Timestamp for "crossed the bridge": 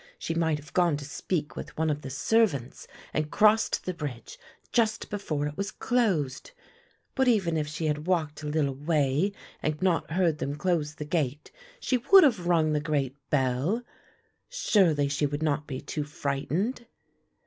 3.29-4.39